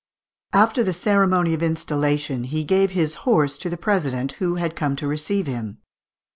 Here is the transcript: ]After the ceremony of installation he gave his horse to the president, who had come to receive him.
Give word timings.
]After 0.65 0.83
the 0.83 0.93
ceremony 0.93 1.53
of 1.53 1.61
installation 1.61 2.45
he 2.45 2.63
gave 2.63 2.89
his 2.89 3.13
horse 3.21 3.55
to 3.59 3.69
the 3.69 3.77
president, 3.77 4.31
who 4.41 4.55
had 4.55 4.75
come 4.75 4.95
to 4.95 5.05
receive 5.07 5.45
him. 5.45 5.77